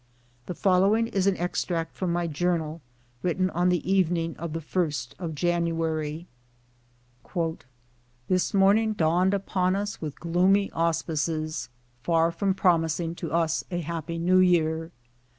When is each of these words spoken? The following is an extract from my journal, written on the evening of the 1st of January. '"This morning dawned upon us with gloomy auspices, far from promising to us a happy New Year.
The 0.47 0.55
following 0.55 1.05
is 1.09 1.27
an 1.27 1.37
extract 1.37 1.95
from 1.95 2.11
my 2.11 2.25
journal, 2.25 2.81
written 3.21 3.51
on 3.51 3.69
the 3.69 3.87
evening 3.87 4.35
of 4.37 4.53
the 4.53 4.59
1st 4.59 5.09
of 5.19 5.35
January. 5.35 6.25
'"This 8.27 8.51
morning 8.51 8.93
dawned 8.93 9.35
upon 9.35 9.75
us 9.75 10.01
with 10.01 10.19
gloomy 10.19 10.71
auspices, 10.71 11.69
far 12.01 12.31
from 12.31 12.55
promising 12.55 13.13
to 13.13 13.31
us 13.31 13.63
a 13.69 13.81
happy 13.81 14.17
New 14.17 14.39
Year. 14.39 14.91